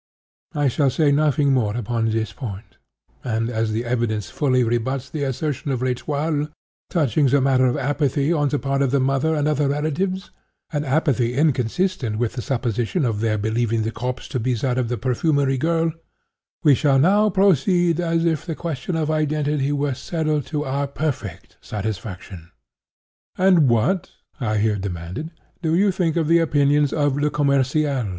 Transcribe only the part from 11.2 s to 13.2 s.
inconsistent with the supposition of